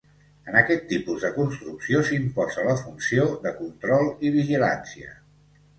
En 0.51 0.55
aquest 0.61 0.87
tipus 0.91 1.25
de 1.25 1.31
construcció 1.35 2.01
s'imposa 2.09 2.67
la 2.71 2.75
funció 2.83 3.29
de 3.47 3.53
control 3.61 4.13
i 4.31 4.35
vigilància. 4.41 5.17